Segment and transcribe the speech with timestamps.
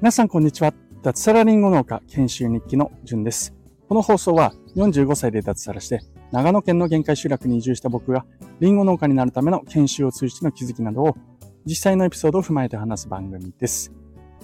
[0.00, 0.74] 皆さんこんにちは。
[1.02, 3.54] 脱サラリンゴ農家研修日記のじゅんです。
[3.88, 6.00] この放送は45歳で脱サラして
[6.32, 8.26] 長野県の限界集落に移住した僕が
[8.60, 11.16] リンゴ農家になるための研修を通じての気づきなどを
[11.64, 13.90] 実際のエピソードを踏まえて話す番組です。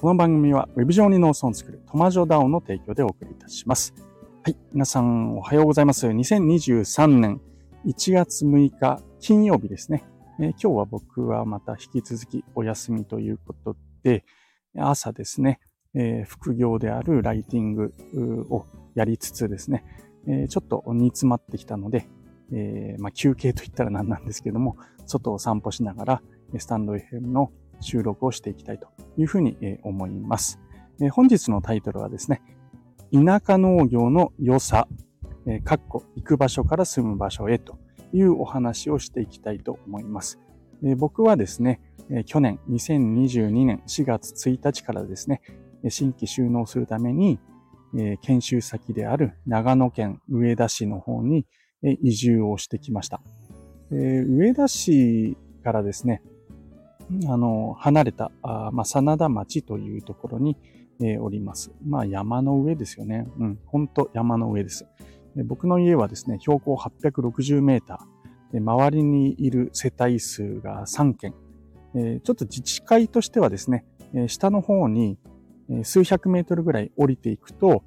[0.00, 3.95] この番組は Web 上に農村を作るトマジョダオの提供でお送りいたします。
[4.43, 4.57] はい。
[4.73, 6.07] 皆さんおはようございます。
[6.07, 7.41] 2023年
[7.84, 10.05] 1月6日金曜日ですね。
[10.41, 14.24] えー、今日は僕はまた引き続きお休みということで、
[14.77, 15.59] 朝ですね、
[15.95, 17.92] えー、副業であるライティング
[18.48, 19.84] をやりつつですね、
[20.29, 22.06] えー、ちょっと煮詰まってきたので、
[22.52, 26.23] えー、まあ、休憩といったら何なんですけども、外を散歩しながら、
[26.57, 30.60] スタンド FM の収録をしていきたいというふうに思います。
[31.12, 32.43] 本日のタイトルはですね、
[33.12, 34.87] 田舎農業の良さ、
[35.65, 37.79] かっこ行く場所から住む場所へと
[38.12, 40.39] いうお話をしていきたいと思います。
[40.97, 41.80] 僕はですね、
[42.27, 45.43] 去年2022年4月1日からですね、
[45.88, 47.38] 新規収納するために、
[48.23, 51.47] 研修先である長野県上田市の方に
[51.82, 53.21] 移住をしてきました。
[53.91, 56.23] 上田市からですね、
[57.27, 60.57] あの、離れた、あまあ、真田町というところに、
[61.01, 61.71] えおります。
[61.87, 63.29] まあ、山の上ですよね。
[63.38, 64.84] うん、ほんと山の上です。
[65.44, 71.34] 僕の家はですね、標高860メーター、周りにいる世帯数が3軒、
[71.94, 73.84] えちょっと自治会としてはですね、
[74.15, 75.19] え下の方に
[75.83, 77.83] 数百メートルぐらい降りていくと、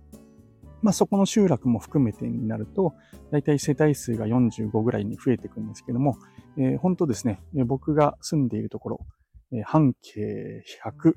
[0.82, 2.96] まあ、そこの集落も含めてになると、
[3.32, 6.18] だいたい世帯数が45ぐらいに増えていくんですけども、
[6.58, 9.00] えー、本当ですね、僕が住んでいるところ、
[9.64, 11.16] 半径100、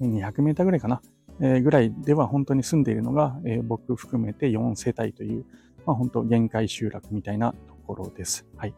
[0.00, 1.02] 200メーターぐらいかな、
[1.40, 5.46] ぐらいでは本当に住んでいるのが、えー、僕含めて4世帯という、
[5.86, 8.46] まあ、本当限界集落みたいなところです。
[8.56, 8.74] はい。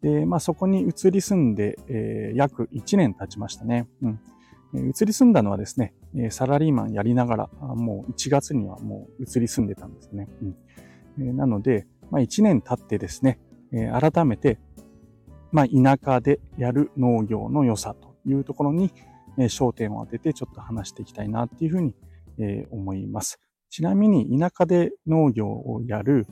[0.00, 3.88] で、まあ、そこに移り住んで、えー、約1年経ちましたね。
[4.02, 4.20] うん。
[4.74, 5.94] 移り住んだのはですね、
[6.30, 10.28] サラリーマンやりながら、もう1月にはもう移り住んでたんですね。
[11.18, 13.38] うん、なので、まあ、1年経ってですね、
[13.72, 14.58] 改めて、
[15.52, 18.92] まあ、田舎でやる農業の良さというところに
[19.36, 21.94] 焦点を当ててちょっと話していきたいなっていうふうに
[22.70, 23.40] 思います。
[23.70, 26.26] ちなみに田舎で農業をやる、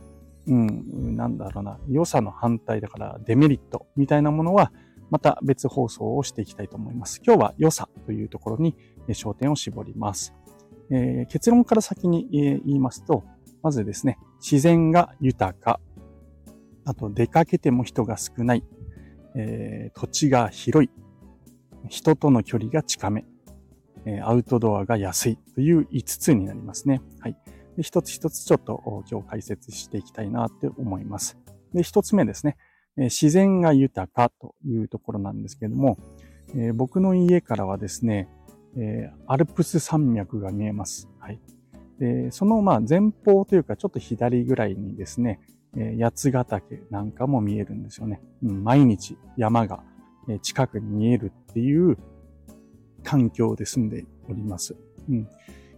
[0.47, 4.73] うん、なんだろうな、良さの反対だからデメリットみたいなものは、
[5.11, 7.21] また別放送をしていきたいと思います。
[7.27, 8.77] 今日は良さというところに
[9.09, 10.35] 焦点を絞ります。
[10.91, 13.25] えー、結論から先に言いますと、
[13.63, 15.81] まずですね、自然が豊か、
[16.85, 18.65] あと出かけても人が少ない、
[19.35, 20.91] えー、土地が広い、
[21.89, 23.25] 人との距離が近め、
[24.05, 27.01] え、アウトドアが安いという5つになりますね。
[27.21, 27.37] はい。
[27.77, 31.39] で一つ一つちょっと今日解説していきたいなって思います。
[31.73, 32.57] で、一つ目ですね。
[32.97, 35.99] 自然が豊かというところなんですけれども、
[36.55, 38.29] え、僕の家からはですね、
[38.77, 41.09] え、アルプス山脈が見えます。
[41.19, 41.41] はい。
[41.99, 45.41] でそのまあ前方というかちょっと左ぐらいにですね、
[45.77, 48.21] え、八ヶ岳なんかも見えるんですよね。
[48.43, 49.85] うん、毎日山が
[50.43, 51.97] 近くに見えるっていう
[53.03, 54.77] 環境で住んでおります。
[55.09, 55.29] うん。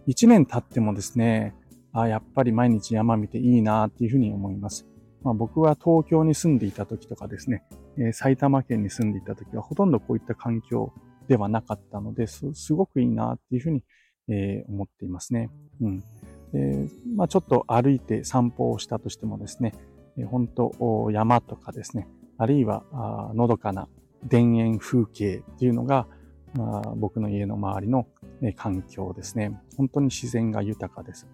[0.07, 1.55] 一年経ってもですね、
[1.93, 4.85] あやっぱり毎日山見ていいなっていうふうに思います。
[5.23, 7.63] まあ、僕は東京に住んでいた時とかですね、
[7.97, 10.93] えー、埼玉県に住んでいた時はほとんどこういった環境
[11.27, 13.83] ではなかったので、すごくいいなっていうふうに、
[14.29, 15.49] えー、思っていますね。
[15.81, 15.99] うん。
[16.53, 19.73] で、まあ、ちょっと歩いて散歩をしたとしてもですね、
[20.17, 22.07] えー、本当山とかですね、
[22.37, 23.87] あるいはあのどかな
[24.29, 26.07] 田園風景っていうのが、
[26.53, 28.07] まあ、僕の家の周りの、
[28.41, 29.59] ね、環境ですね。
[29.77, 31.27] 本当に自然が豊かです。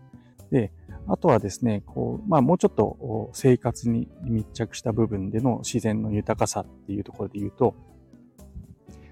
[0.51, 0.71] で、
[1.07, 7.73] あとはですね、こう、まあもうちょっと生活に密着した部分での自然の豊かさっていうところで言うと、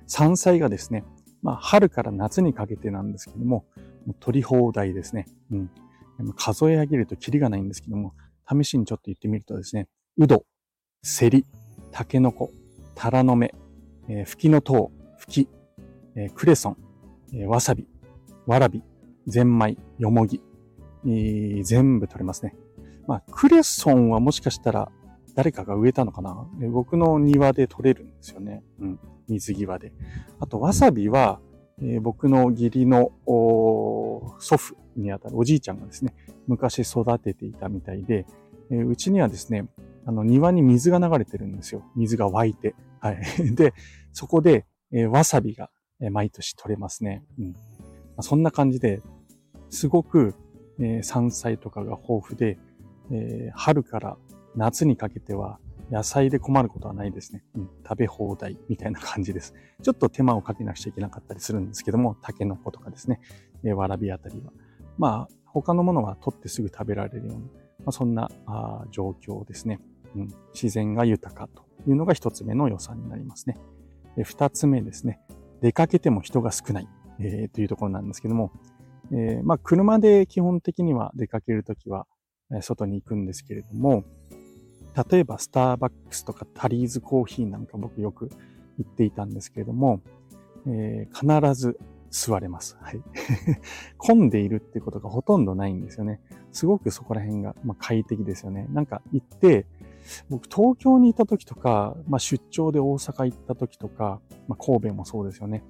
[0.05, 1.05] 山菜がですね、
[1.41, 3.65] まあ春から夏にかけてなんですけども、
[4.05, 5.27] もう取り放題ですね。
[5.51, 5.69] うん。
[6.35, 8.13] 数え上げるとキリがないんですけども、
[8.45, 9.87] 試しにちょっと言ってみるとですね、
[10.17, 10.43] うど、
[11.01, 11.45] セリ、
[11.91, 12.51] タケノコ、
[12.95, 13.53] タラの芽、
[14.09, 15.47] えー、フキノトウ、フキ、
[16.15, 16.77] えー、クレソン、
[17.33, 17.87] えー、わさび、
[18.47, 18.83] わらび、
[19.27, 20.41] ゼンマイ、ヨモギ、
[21.63, 22.55] 全部取れますね。
[23.07, 24.91] まあ、クレソンはもしかしたら
[25.35, 26.47] 誰かが植えたのかな？
[26.71, 28.63] 僕の庭で取れるんですよね。
[28.81, 28.99] うん。
[29.27, 29.93] 水際で。
[30.39, 31.39] あと、わさびは、
[31.79, 36.13] えー、僕の義理の祖父にあたるおじいちゃんがですね、
[36.47, 38.25] 昔育てていたみたいで、
[38.71, 39.67] えー、うちにはですね、
[40.05, 41.83] あの庭に水が流れてるんですよ。
[41.95, 42.75] 水が湧いて。
[42.99, 43.21] はい。
[43.55, 43.73] で、
[44.13, 45.69] そこで、えー、わさびが、
[46.01, 47.23] え毎年取れますね。
[47.37, 47.51] うん。
[47.51, 47.55] ま
[48.17, 49.01] あ、そんな感じで、
[49.69, 50.33] すごく
[50.79, 52.57] えー、山菜とかが豊富で、
[53.11, 54.17] えー、春から
[54.55, 55.59] 夏にかけては
[55.91, 57.43] 野菜で困ることはないですね。
[57.55, 59.53] うん、食べ放題みたいな感じです。
[59.83, 63.19] ちょっと手間をかけなくちゃいけなかったりするんですけども、タケノコとかですね、
[63.63, 64.51] えー、わらびあたりは。
[64.97, 67.43] まあ、他のものは取ってすぐ食べられるような、
[67.79, 69.79] まあ、そんなあ状況ですね、
[70.15, 70.27] うん。
[70.53, 73.57] 自然が豊かというのが一つ目の良さになりますね。
[74.23, 75.19] 二つ目ですね。
[75.61, 76.87] 出かけても人が少ない、
[77.19, 78.51] えー、というところなんですけども、
[79.11, 82.05] えー、まあ、車で基本的には出かけるときは、
[82.61, 84.03] 外に行くんですけれども、
[85.09, 88.29] 例えばスターバックスとかタリーズコーヒーなんか僕よく
[88.77, 90.01] 行っていたんですけれども、
[90.67, 92.77] えー、必ず座れます。
[92.81, 93.01] はい。
[93.97, 96.21] 混んでいるってことがほとんどないんですよね。
[96.51, 98.67] すごくそこら辺が、まあ、快適ですよね。
[98.71, 99.67] なんか行って、
[100.29, 105.63] 僕東京にいた時とか、まあ、出張で大阪行った時とか、まあ、神戸もそうですよね。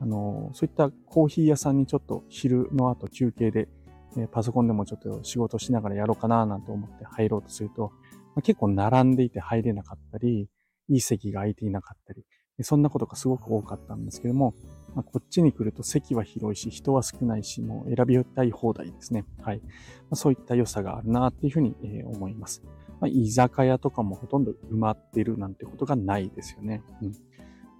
[0.00, 3.68] あの、そういったコーヒー屋さんにちょっと昼の後休憩で、
[4.16, 7.92] えパソコンでもちょっと仕事しながらやろうかななんて思って入ろうとすると、
[8.34, 10.48] まあ、結構並んでいて入れなかったり、
[10.88, 12.24] いい席が空いていなかったり、
[12.62, 14.54] そんなことがすごく多かったんですけども、
[14.94, 19.24] まあ、こっちに来ると席は広いし、人は少ないし、もう選びたい放題ですね。
[19.42, 19.58] はい。
[19.58, 19.64] ま
[20.12, 22.62] あ、そういった良さがあるなっていうふうに、え思います。
[23.00, 26.82] まあ、居酒屋とかもほとんど埋まってるなんてことがないですよね。
[27.02, 27.12] うん。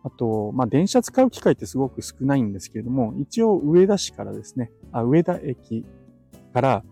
[0.02, 5.84] あと、まあ、電車使う機会ってすごく少ないんですけれども、一応上田市からですね、あ上田駅
[6.54, 6.84] から、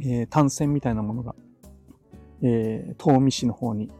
[0.00, 1.34] えー、単線みたいなものが、
[2.42, 3.90] えー、東美市の方に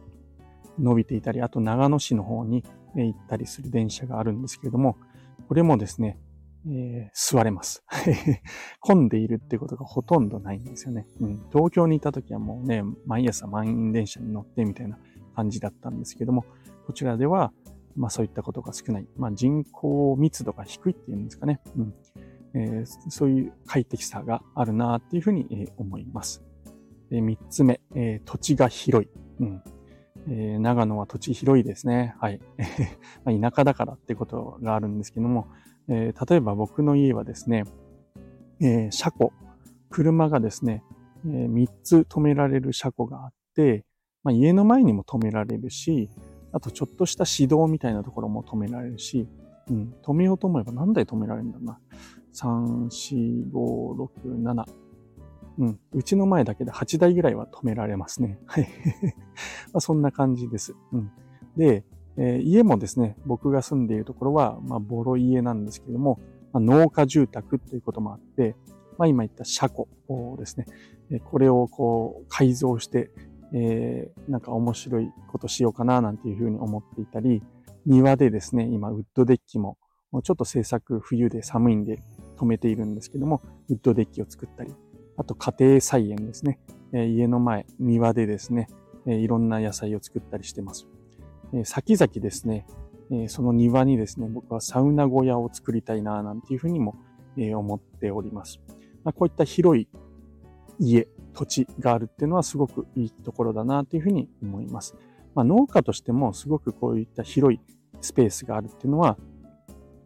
[0.79, 2.63] 伸びていたり、あと長野市の方に
[2.95, 4.97] 行ったりする電車があるんですけれども、
[5.51, 6.17] これもですね、
[6.65, 7.83] えー、座れます。
[8.79, 11.05] 混んでいるってことがほとんどないんですよね。
[11.19, 14.97] うん、東京にいた時はもうね、毎朝満員電車に乗ってみたいな
[15.35, 16.45] 感じだったんですけども、
[16.87, 17.51] こちらでは、
[17.97, 19.07] まあそういったことが少ない。
[19.17, 21.59] まあ人口密度が低いっていうんですかね。
[21.75, 21.93] うん
[22.53, 26.41] えー、そういう快適さがあるなっていうふうに、え、思います。
[27.09, 29.09] で3つ目、えー、土地が広い。
[29.41, 29.61] うん
[30.29, 32.15] えー、長野は土地広いですね。
[32.19, 32.39] はい。
[33.25, 35.47] 田舎だからってことがあるんですけども、
[35.87, 37.65] えー、例えば僕の家はですね、
[38.59, 39.33] えー、車庫、
[39.89, 40.83] 車がですね、
[41.25, 43.85] え、3つ止められる車庫があって、
[44.23, 46.09] まあ、家の前にも止められるし、
[46.51, 49.27] あとちょっとした指導みたいなところも止められるし、
[49.69, 51.79] うん、止めようと思えば何台止められるんだろうな。
[52.33, 54.80] 3、4、5、6、7。
[55.61, 55.79] うん。
[55.93, 58.39] うちの前だけで8台ぐらいは止められますね。
[58.47, 58.67] はい。
[59.71, 60.75] ま、そんな感じです。
[60.91, 61.11] うん。
[61.55, 61.85] で、
[62.17, 66.19] えー、家もですね、僕が住んでいるところは、まあ、ボロ家なんですけども、
[66.51, 68.55] まあ、農家住宅ということもあって、
[68.97, 70.65] まあ、今言った車庫をですね。
[71.25, 73.11] これをこう改造して、
[73.53, 77.43] えー、なんか面白いことしようかななんていうふうに思っていたり、
[77.85, 79.77] 庭でですね、今ウッドデッキも、
[80.23, 82.01] ちょっと制作冬で寒いんで
[82.37, 84.73] 止めているんですけども、ウッドデッキを作ったり、
[85.21, 86.57] あと家庭菜園ですね、
[86.93, 88.67] え、家の前、庭でですね、
[89.05, 90.87] え、いろんな野菜を作ったりしてます。
[91.53, 92.65] え、先々ですね、
[93.11, 96.95] えその庭にですね、僕はサウナ小屋を作りたいな、なんていうふうにも、
[97.37, 98.59] え思っております。
[99.03, 99.87] ま、こういった広い
[100.79, 104.95] 家、土地があるっていうのはすごくいいところだなというふうに思います。
[105.35, 107.59] まあ、農家としてもすごくこういった広い
[108.01, 109.19] スペースがあるっていうのは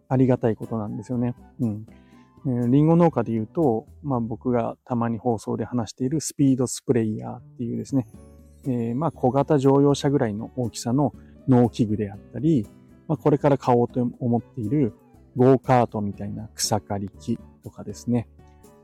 [0.10, 1.36] ありがたいことなんですよね。
[1.62, 1.86] うん。
[2.46, 8.08] リンゴ農家で言うと、まあ僕がたまに放送で話しているスピードスプレイヤーっていうですね、
[8.66, 11.14] えー、まあ小型乗用車ぐらいの大きさの
[11.48, 12.68] 農機具であったり、
[13.08, 14.94] まあこれから買おうと思っている
[15.36, 18.28] ゴーカートみたいな草刈り機とかですね、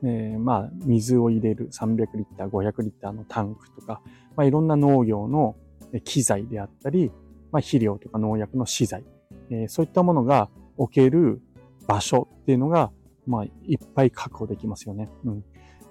[0.04, 4.02] えー、まあ、水を入れる300リッター、500リッターのタンクとか、
[4.36, 5.56] まあ、いろんな農業の
[6.04, 7.10] 機材であったり、
[7.52, 9.04] まあ、肥料とか農薬の資材、
[9.50, 11.40] えー、そういったものが置ける
[11.86, 12.90] 場所っていうのが、
[13.26, 15.08] まあ、いっぱい確保できますよね。
[15.24, 15.44] うん。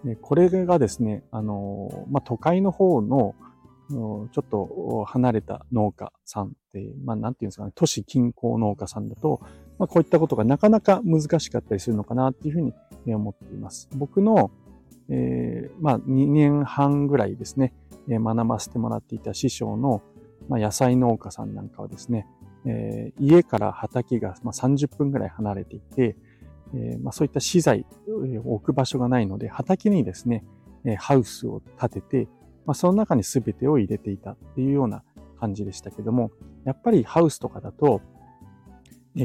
[0.04, 3.36] でこれがですね、あの、まあ、都会の方の、
[3.90, 9.42] ちょっと離れた農家さんって、まあ、なんていうんですかね、都市近郊農家さんだと、
[9.78, 12.74] まあ、こういったことがなかなか難しかったりするのかなっていうふうに
[13.14, 13.90] 思っています。
[13.96, 14.50] 僕の、
[15.10, 17.74] えー、まあ、2年半ぐらいですね、
[18.08, 20.02] 学ばせてもらっていた師匠の、
[20.48, 22.28] まあ、野菜農家さんなんかはですね、
[22.66, 26.16] えー、家から畑が、まあ、30分ぐらい離れていて、
[26.74, 27.86] えまあ、そういった資材
[28.44, 30.46] を置く場所がないので、畑にですね、
[30.86, 32.28] えハウスを建てて、
[32.66, 35.04] まあ、その中に全てを入れていたっていうような
[35.40, 36.32] 感じでしたけども、
[36.66, 38.02] やっぱりハウスとかだと、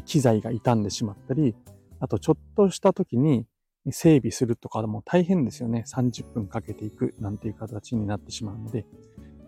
[0.05, 1.55] 機材が傷んでしまったり、
[2.01, 3.47] あとちょっとした時に
[3.91, 5.85] 整備するとかも大変ですよね。
[5.87, 8.85] 30分かけていくなんていう形になってしまうので、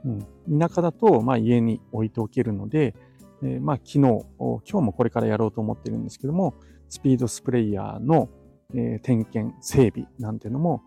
[0.04, 2.94] うん、田舎だと、まあ、家に置いておけるので、
[3.42, 6.54] え、まあ、昨日、今日もこれからやろうと思ってるんですけども、
[6.88, 8.28] スピードスプレイヤーの、
[8.74, 10.82] え、点検、整備なんていうのも、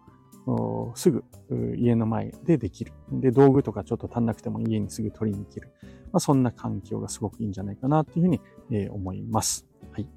[0.96, 1.24] すぐ
[1.78, 2.94] 家の前でできる。
[3.12, 5.70] で、道具とかちょっと足んなくても家にすぐ取りに行ける。
[6.12, 8.42] まあ、そんな環境がすごくいいんじゃないかなっていうふうに、
[8.72, 9.68] え、思います。
[9.92, 10.08] はい。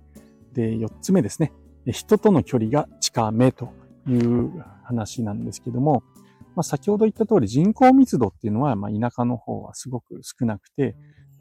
[0.53, 1.53] で、四つ目ですね。
[1.87, 3.69] 人との距離が近めと
[4.09, 6.03] いう話なんですけども、
[6.57, 10.97] まあ、先ほど言った通り人口密度っていうのは、まあ、田舎の方はすごく少なくて、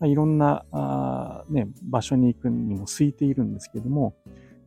[0.05, 4.15] いろんなあ、ね、場所に行くにも空いているんですけども、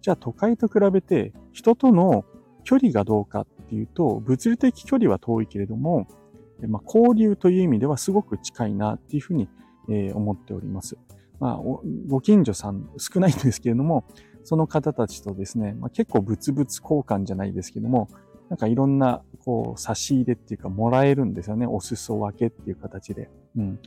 [0.02, 2.24] じゃあ都会と比べて人との
[2.64, 6.08] 距離がどうかっていうと、物理的距離は遠いけれども、
[6.68, 9.48] まあ、交流という意味ではすごく近いなっていうふうに、
[9.88, 10.96] え、思っております。
[11.38, 11.60] まあ、
[12.06, 14.04] ご近所さん少ないんですけれども、
[14.42, 18.08] その方たちとですね、まあ、結構物々交換じゃないですけども、
[18.48, 21.66] なんかいろんな、こう、差し入れっていうか、もらえるんですよね。
[21.66, 23.28] お裾分けっていう形で。
[23.56, 23.78] うん。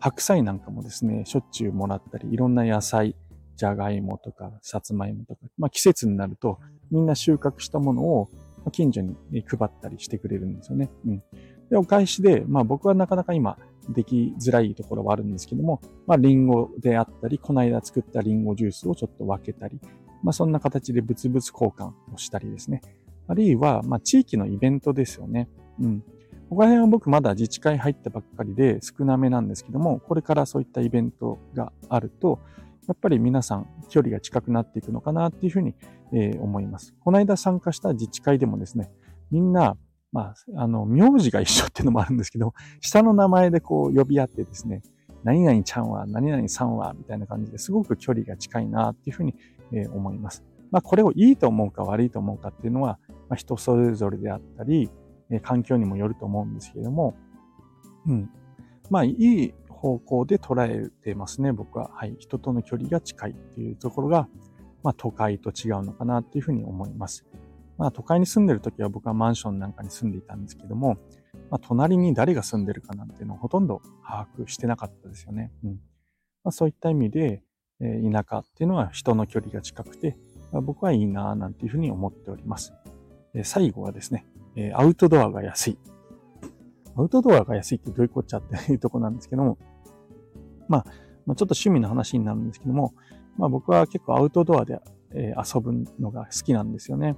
[0.00, 3.16] 白菜なんかもですね、しょっちゅうもらったり、いろんな野菜、
[3.56, 6.60] じゃがいもとか、さつまいもとか、まあ季節になると、
[6.92, 8.28] みんな収穫したものを
[8.70, 10.90] 近所に配ったりしてくれるんですよね。
[11.06, 11.22] うん。
[11.68, 19.80] で、お返しで、まあ僕はなかなか今、できづらいところはあるんですけども、まあリンゴであったり、この間作ったリンゴジュースをちょっと分けたり、
[20.22, 22.80] まあそんな形で物々交換をしたりですね。
[23.26, 25.48] あるいは、まあ、地域のイベントですよね。
[25.80, 26.04] うん。
[26.48, 32.40] ここら辺は僕まだ自治会入ったばっかりで少なめなんですけども、これからそういったイベントがあると、
[32.86, 35.74] やっぱり皆さん距離が近くなっていくのかなっていうふうに、
[36.12, 36.94] えー、思います。
[37.00, 38.90] この間参加した自治会でもですね、
[39.30, 39.76] みんな、
[40.10, 44.80] まあ、あの、名字が一緒っていうのもあるんですけど、下の名前でこう呼び合ってですね、
[45.24, 49.34] 何々ちゃんは、何々さんは、みたいな感じですごく距離が近いなっていうふうに、
[49.72, 50.42] えー、思います。
[50.70, 54.90] まあ、これをいいと思うか悪いと思うかっていうのは、まあ、人それぞれであったり、
[55.30, 57.14] え環境にもよると思うんですけれども、
[58.06, 58.30] うん。
[58.90, 61.90] まあ、いい方向で捉えてますね、僕は。
[61.92, 62.16] はい。
[62.18, 64.28] 人との距離が近いっていうところが、
[64.82, 67.26] まあ、都会と違うのかなっていうふうに思います。
[67.76, 70.98] まあ、都会に住んでる時は僕はマンションなんかに住んでいたんですけども、
[71.50, 75.52] まあ、隣に誰が住んでるかなんていうのをほとんど把握してなかったですよね。
[75.64, 75.70] うん。
[76.42, 77.42] まあ、そういった意味で、
[77.80, 80.16] えー、田舎っていうのは人の距離が近くて、
[80.50, 82.72] まあ、僕はいいなぁなんていうふうに思っております。
[83.44, 84.26] 最後はですね、
[84.58, 85.78] えアウトドアが安い。
[86.96, 89.56] アウトドアが安いってどういうこっちゃっていうとこなんですけども、
[90.68, 90.84] まあ、
[91.26, 92.92] まあ、ちょっと趣味の話になるんですけども、
[93.36, 94.80] まあ僕は結構アウトドアで、
[95.14, 97.16] え遊ぶのが好きなんですよね。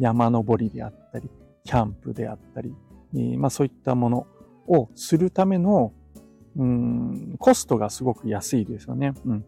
[0.00, 1.30] 山登りであったり、
[1.62, 2.74] キャンプであったり、
[3.14, 4.26] えまあそういったもの
[4.66, 5.92] をするための、
[6.56, 9.12] うん、コストがすごく安いですよね。
[9.26, 9.44] うん。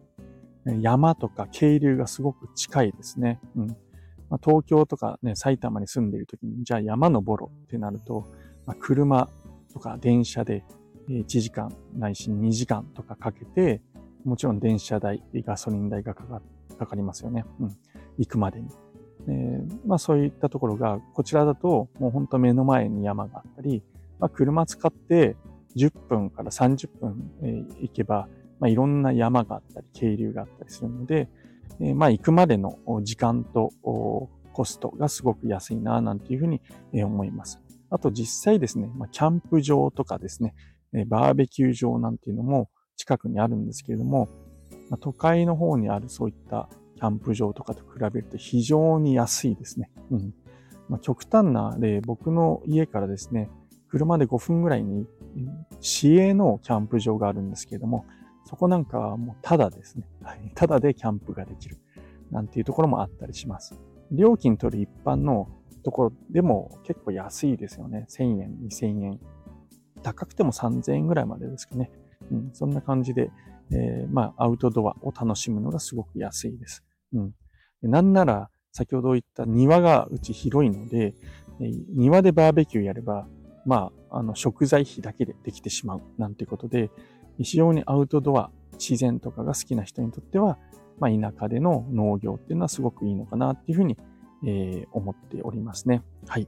[0.81, 3.41] 山とか渓流がすごく近いですね。
[3.57, 3.77] うん。
[4.31, 8.25] まあ、東京とかね、埼玉に住んでいる時に、じゃあ山登ろうってなると、
[8.65, 9.29] まあ、車
[9.73, 10.63] とか電車で
[11.09, 13.81] 1時間ないし2時間とかかけて、
[14.23, 16.41] もちろん電車代、ガソリン代がかか
[16.79, 17.43] かかりますよね。
[17.59, 17.77] うん。
[18.17, 18.69] 行くまでに。
[19.27, 23.83] えー、まあそういったところが、こちらだともうほんと目の前に山があったり、
[24.19, 25.35] まあ車使って
[25.75, 31.27] 10分から30分、えー、行けば、まあいろんな山があったり、渓流があったりするので、
[31.81, 33.71] えまあ、行くまでの時間と
[34.53, 36.61] コストがすごく安いな、なんていうふうに
[37.03, 37.61] 思います。
[37.89, 40.53] あと実際ですね、ま、キャンプ場とかですね、
[41.07, 44.29] バーベキュー場なんていうのも近くにあるんですけれども、
[44.89, 49.89] ま、都会の方にあるそういったキャンプ場とかと比べると非常に安いですね。
[50.11, 50.33] うん。
[50.87, 53.49] まあ、極端な例、僕の家からですね、
[53.89, 55.07] 車で5分ぐらいに
[55.79, 58.05] 市営のキャンプ場があるんですけれども、
[58.51, 60.03] そこなんかはもうただですね。
[60.21, 60.51] はい。
[60.55, 61.77] ただでキャンプができる。
[62.31, 63.79] なんていうところもあったりします。
[64.11, 65.47] 料金取る一般の
[65.83, 68.07] ところでも結構安いですよね。
[68.09, 69.19] 1000円、2000円。
[70.03, 71.91] 高くても3000円ぐらいまでですかね。
[72.29, 72.49] うん。
[72.51, 73.31] そんな感じで、
[73.71, 76.83] えー、まあ、アウトドアを楽しむのがすごく安いです。
[77.13, 77.33] うん。
[77.83, 81.15] なんなら、先ほど言った庭がうち広いので、
[81.95, 83.29] 庭でバーベキューやれば、
[83.65, 86.91] まあ、あの、食材費だけでできてしまう、なんていうことで、
[87.37, 90.57] 非常にアウトドア、自然とかが好きな人にとっては、
[90.99, 93.97] まあ、田舎での農業っていうのはすごくいいのかなっていうふうに、
[94.45, 96.03] えー、思っておりますね。
[96.27, 96.47] はい。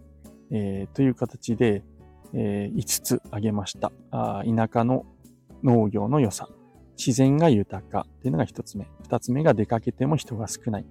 [0.51, 1.83] えー、という形で、
[2.33, 4.43] えー、5つ挙げましたあ。
[4.45, 5.05] 田舎の
[5.63, 6.47] 農業の良さ。
[6.97, 8.87] 自然が豊かっていうのが1つ目。
[9.09, 10.85] 2つ目が出かけても人が少ない。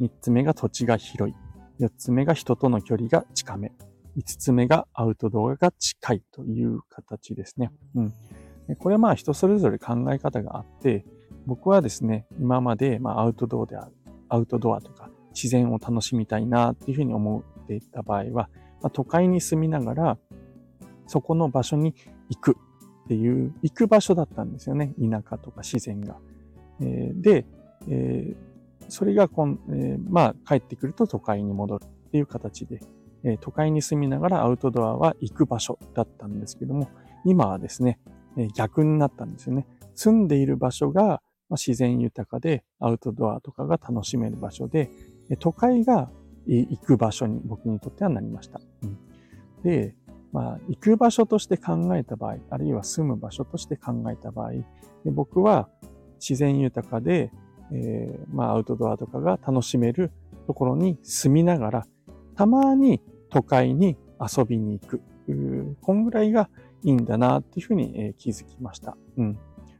[0.00, 1.34] 3つ目が土地が広い。
[1.80, 3.72] 4つ目が人との距離が近め。
[4.16, 7.70] 5つ目がアウトドアが近いという形ですね。
[7.94, 8.12] うん。
[8.76, 11.04] これはまあ人それぞれ考え方があって、
[11.46, 13.92] 僕はですね、今までまアウトドアである、
[14.28, 18.50] アウトドアとか自然を楽しみたいなっていうふうに思っていた場合は、
[18.82, 20.18] まあ、都会に住みながら、
[21.06, 21.94] そこの場所に
[22.28, 22.56] 行く
[23.04, 24.94] っていう、行く場所だったんですよね。
[25.00, 26.18] 田舎とか自然が。
[26.80, 27.46] えー、で、
[27.88, 32.80] えー、それがこん、えー、まあ帰ってくると都会に戻るっていう形で、
[33.24, 36.88] え都会に住みながらアウトドアは行く場所だったんですけども、
[37.24, 37.98] 今はですね、
[38.54, 39.66] 逆になったんですよね。
[39.94, 44.90] 住んでいる場所が自然豊かでアウトドアとかが楽しめる場所で、
[45.40, 46.10] 都会が
[46.46, 48.60] 行く場所に僕にとってはなりました。
[48.82, 48.98] うん、
[49.62, 49.94] で、
[50.32, 54.52] まあ、行く場所として考えた場合、あるいは住む場所として考えた場合、
[55.04, 55.68] 僕は
[56.20, 57.30] 自然豊かで、
[57.72, 60.10] えー、まあ、アウトドアとかが楽しめる
[60.46, 61.86] ところに住みながら、
[62.34, 65.02] たまに都会に遊びに行く。
[65.82, 66.48] こんぐらいが
[66.82, 68.96] いいんだなっていうふうにえ気づきました。
[69.16, 69.38] うん。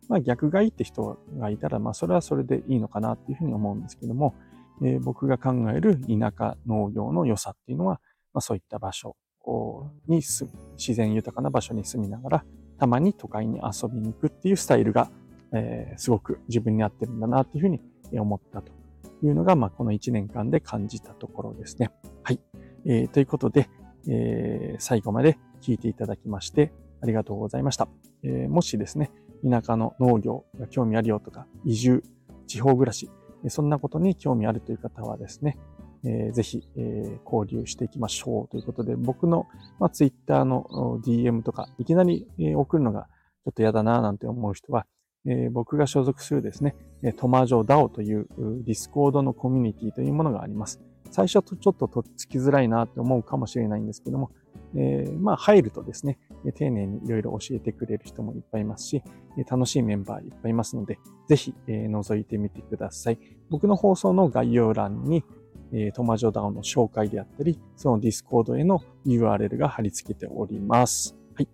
[0.09, 4.35] まあ逆がいいって人がいたら、まあそれはそれでいいのかなっていうふうに思うんですけども、
[4.83, 8.01] えー、僕が考える田舎農業の良さっていうのは、
[8.33, 9.17] まあそういった場所
[10.07, 12.45] に住む、自然豊かな場所に住みながら、
[12.79, 15.11] たまに都会に遊びに行くっていうスタイルが、
[15.53, 17.81] えー、すごく自分に合ってるんだなっていうふうに
[18.19, 18.73] 思ったと
[19.23, 21.91] いうのが、まあこの1年間で感じたところですね。
[22.23, 22.41] はい。
[22.87, 23.69] えー、ということで、
[24.09, 27.89] えー、最後まで聞いていただきましてありがとうございました。
[28.23, 29.11] えー、もしですね、
[29.49, 32.03] 田舎の農業が興味あるよとか、移住、
[32.47, 33.11] 地方暮らし、
[33.49, 35.59] そんなことに興味あるという方はですね、
[36.05, 39.47] えー、ぜひ、えー、交流していきましょうということで、僕の、
[39.79, 43.09] まあ、Twitter の DM とか、いきなり、えー、送るのが
[43.45, 44.87] ちょっと嫌だななんて思う人は、
[45.27, 46.75] えー、僕が所属するですね、
[47.17, 48.27] トマジョ DAO という
[48.65, 50.81] Discord のコミュニティというものがあります。
[51.11, 54.31] 最初とちょっととっつきづらいなって思うかもしれないんですけども、
[54.75, 56.19] え、まあ入るとですね、
[56.55, 59.03] 丁寧にいろいろ教えてくれる人もいっぱいいますし、
[59.49, 60.99] 楽しいメンバーいっぱいいますので、
[61.29, 63.19] ぜひ、え、覗いてみてください。
[63.51, 65.25] 僕の放送の概要欄に、
[65.73, 71.17] え、トマジョ DAO の紹介であったり、その Discord への URL が貼り付けております。
[71.35, 71.47] はい。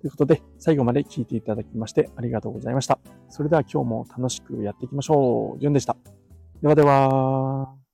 [0.00, 2.98] ということで、最後まで聞いていただきましてありがとうございました。
[3.28, 5.60] それでは今日も楽しくやっていきましょう。
[5.60, 5.96] じゅんでした。
[6.62, 7.87] ではでは。